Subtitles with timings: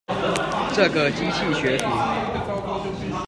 [0.73, 1.85] 這個機器學徒